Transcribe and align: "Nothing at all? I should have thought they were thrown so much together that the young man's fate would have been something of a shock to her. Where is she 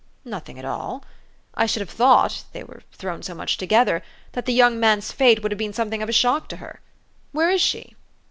"Nothing 0.25 0.57
at 0.57 0.65
all? 0.65 1.05
I 1.53 1.67
should 1.67 1.81
have 1.81 1.89
thought 1.91 2.45
they 2.53 2.63
were 2.63 2.81
thrown 2.91 3.21
so 3.21 3.35
much 3.35 3.57
together 3.59 4.01
that 4.31 4.47
the 4.47 4.51
young 4.51 4.79
man's 4.79 5.11
fate 5.11 5.43
would 5.43 5.51
have 5.51 5.59
been 5.59 5.73
something 5.73 6.01
of 6.01 6.09
a 6.09 6.11
shock 6.11 6.47
to 6.49 6.55
her. 6.57 6.81
Where 7.33 7.51
is 7.51 7.61
she 7.61 7.93